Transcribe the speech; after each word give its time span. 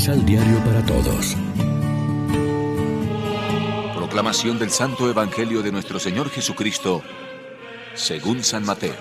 Misal 0.00 0.24
Diario 0.24 0.58
para 0.64 0.82
Todos. 0.86 1.36
Proclamación 3.94 4.58
del 4.58 4.70
Santo 4.70 5.10
Evangelio 5.10 5.60
de 5.60 5.70
nuestro 5.70 5.98
Señor 5.98 6.30
Jesucristo, 6.30 7.02
según 7.92 8.42
San 8.42 8.64
Mateo. 8.64 8.94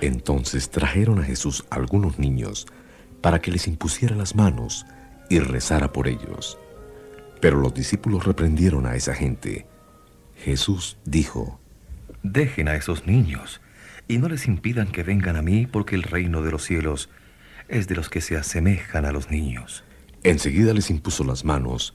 Entonces 0.00 0.70
trajeron 0.70 1.18
a 1.18 1.24
Jesús 1.24 1.66
algunos 1.68 2.18
niños 2.18 2.66
para 3.20 3.42
que 3.42 3.50
les 3.50 3.68
impusiera 3.68 4.16
las 4.16 4.34
manos 4.34 4.86
y 5.28 5.40
rezara 5.40 5.92
por 5.92 6.08
ellos. 6.08 6.58
Pero 7.42 7.60
los 7.60 7.74
discípulos 7.74 8.24
reprendieron 8.24 8.86
a 8.86 8.96
esa 8.96 9.12
gente. 9.12 9.66
Jesús 10.36 10.96
dijo, 11.04 11.60
Dejen 12.22 12.68
a 12.68 12.76
esos 12.76 13.06
niños 13.06 13.60
y 14.08 14.18
no 14.18 14.28
les 14.28 14.46
impidan 14.46 14.88
que 14.88 15.02
vengan 15.02 15.36
a 15.36 15.42
mí 15.42 15.66
porque 15.66 15.94
el 15.96 16.02
reino 16.02 16.42
de 16.42 16.50
los 16.50 16.64
cielos 16.64 17.08
es 17.68 17.88
de 17.88 17.96
los 17.96 18.08
que 18.08 18.20
se 18.20 18.36
asemejan 18.36 19.04
a 19.04 19.12
los 19.12 19.30
niños. 19.30 19.84
Enseguida 20.22 20.72
les 20.72 20.90
impuso 20.90 21.24
las 21.24 21.44
manos 21.44 21.94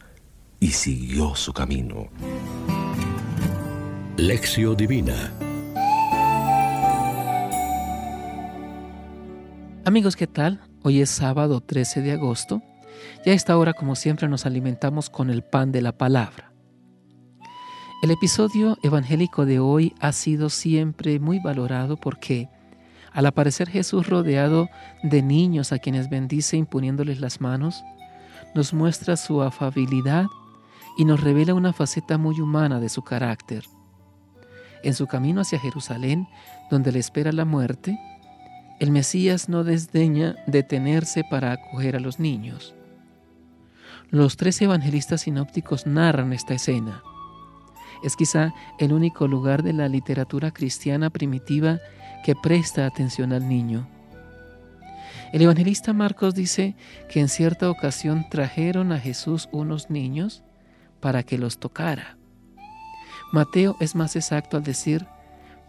y 0.60 0.72
siguió 0.72 1.36
su 1.36 1.54
camino. 1.54 2.10
Lección 4.18 4.78
Divina 4.78 5.34
Amigos, 9.84 10.16
¿qué 10.16 10.28
tal? 10.28 10.62
Hoy 10.84 11.02
es 11.02 11.10
sábado 11.10 11.60
13 11.60 12.02
de 12.02 12.12
agosto 12.12 12.62
y 13.26 13.32
a 13.32 13.34
esta 13.34 13.58
hora, 13.58 13.74
como 13.74 13.96
siempre, 13.96 14.28
nos 14.28 14.46
alimentamos 14.46 15.10
con 15.10 15.30
el 15.32 15.44
pan 15.44 15.72
de 15.72 15.82
la 15.82 15.92
palabra. 15.92 16.51
El 18.02 18.10
episodio 18.10 18.80
evangélico 18.82 19.46
de 19.46 19.60
hoy 19.60 19.94
ha 20.00 20.12
sido 20.12 20.50
siempre 20.50 21.20
muy 21.20 21.38
valorado 21.38 21.98
porque 21.98 22.50
al 23.14 23.28
aparecer 23.28 23.70
Jesús 23.70 24.08
rodeado 24.08 24.70
de 25.04 25.22
niños 25.22 25.72
a 25.72 25.78
quienes 25.78 26.10
bendice 26.10 26.58
imponiéndoles 26.58 27.20
las 27.20 27.42
manos, 27.42 27.84
nos 28.56 28.74
muestra 28.74 29.18
su 29.18 29.44
afabilidad 29.44 30.26
y 30.98 31.06
nos 31.06 31.22
revela 31.22 31.54
una 31.54 31.74
faceta 31.74 32.18
muy 32.18 32.42
humana 32.42 32.80
de 32.80 32.90
su 32.90 33.04
carácter. 33.04 33.66
En 34.82 34.96
su 34.96 35.06
camino 35.06 35.42
hacia 35.42 35.60
Jerusalén, 35.60 36.28
donde 36.72 36.92
le 36.92 36.98
espera 36.98 37.32
la 37.32 37.46
muerte, 37.46 38.00
el 38.80 38.90
Mesías 38.90 39.48
no 39.48 39.64
desdeña 39.64 40.38
detenerse 40.48 41.24
para 41.30 41.52
acoger 41.52 41.96
a 41.98 42.00
los 42.00 42.20
niños. 42.20 42.74
Los 44.10 44.38
tres 44.38 44.60
evangelistas 44.60 45.22
sinópticos 45.22 45.86
narran 45.86 46.34
esta 46.34 46.56
escena 46.56 47.04
es 48.04 48.16
quizá 48.16 48.54
el 48.80 48.94
único 48.94 49.28
lugar 49.28 49.64
de 49.64 49.74
la 49.74 49.88
literatura 49.88 50.52
cristiana 50.52 51.10
primitiva 51.10 51.80
que 52.24 52.36
presta 52.36 52.86
atención 52.86 53.34
al 53.34 53.48
niño. 53.48 53.88
El 55.34 55.42
evangelista 55.42 55.94
Marcos 55.94 56.36
dice 56.36 56.76
que 57.10 57.22
en 57.22 57.30
cierta 57.30 57.70
ocasión 57.70 58.26
trajeron 58.30 58.92
a 58.92 59.00
Jesús 59.00 59.48
unos 59.52 59.90
niños 59.90 60.44
para 61.00 61.24
que 61.24 61.38
los 61.38 61.58
tocara. 61.58 62.18
Mateo 63.32 63.78
es 63.80 63.96
más 63.96 64.16
exacto 64.16 64.58
al 64.58 64.64
decir 64.64 65.08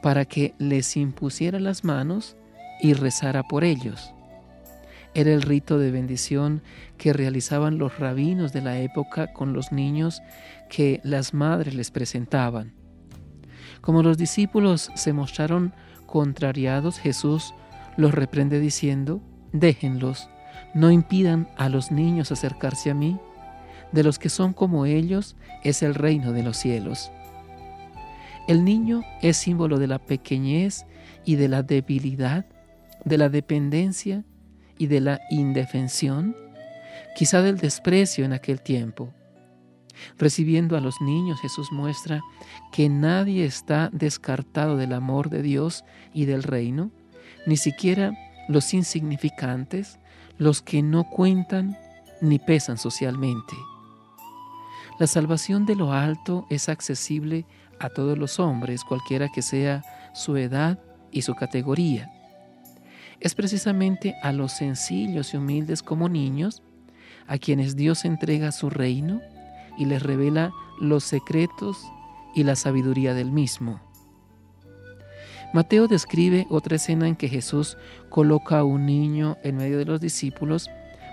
para 0.02 0.24
que 0.24 0.54
les 0.58 0.96
impusiera 0.96 1.60
las 1.60 1.84
manos 1.84 2.36
y 2.80 2.94
rezara 2.94 3.44
por 3.44 3.62
ellos. 3.62 4.12
Era 5.14 5.32
el 5.32 5.42
rito 5.42 5.78
de 5.78 5.90
bendición 5.90 6.62
que 6.96 7.12
realizaban 7.12 7.78
los 7.78 7.98
rabinos 7.98 8.52
de 8.52 8.62
la 8.62 8.78
época 8.78 9.32
con 9.32 9.52
los 9.52 9.70
niños 9.70 10.22
que 10.70 11.00
las 11.04 11.34
madres 11.34 11.74
les 11.74 11.90
presentaban. 11.90 12.72
Como 13.82 14.02
los 14.02 14.16
discípulos 14.16 14.90
se 14.94 15.12
mostraron 15.12 15.74
contrariados, 16.06 16.98
Jesús 16.98 17.52
los 17.96 18.14
reprende 18.14 18.58
diciendo, 18.58 19.22
déjenlos, 19.52 20.30
no 20.72 20.90
impidan 20.90 21.48
a 21.56 21.68
los 21.68 21.90
niños 21.90 22.32
acercarse 22.32 22.90
a 22.90 22.94
mí, 22.94 23.18
de 23.92 24.02
los 24.02 24.18
que 24.18 24.30
son 24.30 24.54
como 24.54 24.86
ellos 24.86 25.36
es 25.62 25.82
el 25.82 25.94
reino 25.94 26.32
de 26.32 26.42
los 26.42 26.56
cielos. 26.56 27.12
El 28.48 28.64
niño 28.64 29.02
es 29.20 29.36
símbolo 29.36 29.78
de 29.78 29.86
la 29.86 29.98
pequeñez 29.98 30.86
y 31.24 31.36
de 31.36 31.48
la 31.48 31.62
debilidad, 31.62 32.46
de 33.04 33.18
la 33.18 33.28
dependencia 33.28 34.24
y 34.78 34.86
de 34.86 35.00
la 35.00 35.20
indefensión, 35.30 36.36
quizá 37.14 37.42
del 37.42 37.58
desprecio 37.58 38.24
en 38.24 38.32
aquel 38.32 38.60
tiempo. 38.60 39.12
Recibiendo 40.18 40.76
a 40.76 40.80
los 40.80 41.00
niños, 41.00 41.40
Jesús 41.40 41.70
muestra 41.70 42.22
que 42.72 42.88
nadie 42.88 43.44
está 43.44 43.90
descartado 43.92 44.76
del 44.76 44.92
amor 44.92 45.30
de 45.30 45.42
Dios 45.42 45.84
y 46.12 46.24
del 46.24 46.42
reino, 46.42 46.90
ni 47.46 47.56
siquiera 47.56 48.12
los 48.48 48.72
insignificantes, 48.74 49.98
los 50.38 50.62
que 50.62 50.82
no 50.82 51.04
cuentan 51.04 51.78
ni 52.20 52.38
pesan 52.38 52.78
socialmente. 52.78 53.54
La 54.98 55.06
salvación 55.06 55.66
de 55.66 55.76
lo 55.76 55.92
alto 55.92 56.46
es 56.50 56.68
accesible 56.68 57.46
a 57.78 57.88
todos 57.88 58.18
los 58.18 58.38
hombres, 58.38 58.84
cualquiera 58.84 59.28
que 59.28 59.42
sea 59.42 59.82
su 60.14 60.36
edad 60.36 60.78
y 61.10 61.22
su 61.22 61.34
categoría 61.34 62.10
es 63.22 63.36
precisamente 63.36 64.16
a 64.20 64.32
los 64.32 64.52
sencillos 64.52 65.32
y 65.32 65.36
humildes 65.36 65.82
como 65.82 66.08
niños 66.08 66.62
a 67.28 67.38
quienes 67.38 67.76
Dios 67.76 68.04
entrega 68.04 68.50
su 68.50 68.68
reino 68.68 69.20
y 69.78 69.84
les 69.84 70.02
revela 70.02 70.52
los 70.80 71.04
secretos 71.04 71.86
y 72.34 72.42
la 72.42 72.56
sabiduría 72.56 73.14
del 73.14 73.30
mismo. 73.30 73.80
Mateo 75.52 75.86
describe 75.86 76.46
otra 76.50 76.76
escena 76.76 77.06
en 77.06 77.14
que 77.14 77.28
Jesús 77.28 77.76
coloca 78.08 78.58
a 78.58 78.64
un 78.64 78.86
niño 78.86 79.36
en 79.44 79.56
medio 79.56 79.78
de 79.78 79.84
los 79.84 80.00
discípulos 80.00 80.68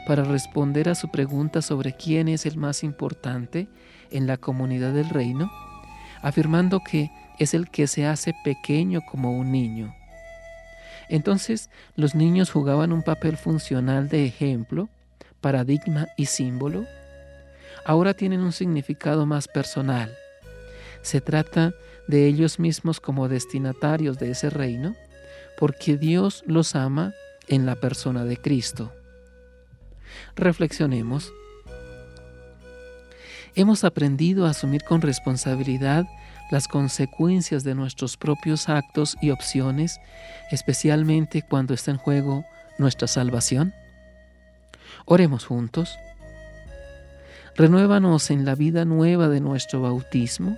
para 0.08 0.24
responder 0.24 0.90
a 0.90 0.96
su 0.96 1.09
pregunta 1.12 1.62
sobre 1.62 1.94
quién 1.94 2.28
es 2.28 2.48
el 2.48 2.58
más 2.58 2.84
importante 2.84 3.68
en 4.09 4.25
la 4.25 4.38
comunidad 4.38 4.94
del 4.94 5.09
reino, 5.09 5.52
afirmando 6.24 6.80
que 6.80 7.12
es 7.38 7.53
el 7.53 7.69
que 7.69 7.86
se 7.86 8.08
hace 8.08 8.34
pequeño 8.44 9.02
como 9.02 9.38
un 9.38 9.52
niño. 9.52 9.94
Entonces 11.09 11.70
los 11.96 12.16
niños 12.16 12.52
jugaban 12.52 12.94
un 12.94 13.03
papel 13.03 13.36
funcional 13.36 14.08
de 14.08 14.25
ejemplo, 14.25 14.90
paradigma 15.42 16.08
y 16.16 16.28
símbolo. 16.28 16.86
Ahora 17.84 18.14
tienen 18.14 18.42
un 18.42 18.52
significado 18.52 19.25
más 19.25 19.48
personal. 19.48 20.16
Se 21.02 21.19
trata 21.19 21.74
de 22.08 22.28
ellos 22.28 22.59
mismos 22.59 23.00
como 23.00 23.28
destinatarios 23.28 24.19
de 24.19 24.31
ese 24.31 24.50
reino, 24.50 24.96
porque 25.58 25.98
Dios 25.98 26.44
los 26.46 26.75
ama 26.75 27.14
en 27.48 27.66
la 27.66 27.75
persona 27.75 28.24
de 28.24 28.38
Cristo. 28.38 28.94
Reflexionemos. 30.36 31.31
Hemos 33.56 33.84
aprendido 33.84 34.46
a 34.46 34.52
asumir 34.52 34.84
con 34.84 35.02
responsabilidad 35.02 36.06
las 36.50 36.68
consecuencias 36.68 37.64
de 37.64 37.76
nuestros 37.76 38.18
propios 38.18 38.70
actos 38.70 39.18
y 39.22 39.32
opciones, 39.32 40.00
especialmente 40.52 41.42
cuando 41.42 41.74
está 41.74 41.92
en 41.92 41.98
juego 41.98 42.44
nuestra 42.78 43.08
salvación? 43.08 43.74
Oremos 45.06 45.46
juntos. 45.46 45.98
Renuévanos 47.56 48.32
en 48.32 48.46
la 48.46 48.56
vida 48.56 48.86
nueva 48.86 49.28
de 49.28 49.42
nuestro 49.42 49.82
bautismo, 49.82 50.58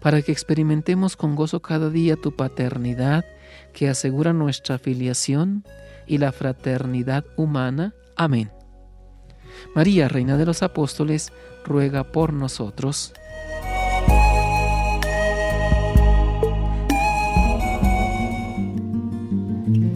para 0.00 0.22
que 0.22 0.32
experimentemos 0.32 1.16
con 1.16 1.36
gozo 1.36 1.60
cada 1.60 1.90
día 1.90 2.16
tu 2.16 2.34
paternidad 2.34 3.24
que 3.72 3.88
asegura 3.88 4.32
nuestra 4.32 4.78
filiación 4.78 5.64
y 6.06 6.18
la 6.18 6.32
fraternidad 6.32 7.24
humana. 7.36 7.94
Amén. 8.16 8.50
María, 9.74 10.08
Reina 10.08 10.36
de 10.36 10.46
los 10.46 10.62
Apóstoles, 10.62 11.32
ruega 11.64 12.04
por 12.04 12.32
nosotros. 12.32 13.12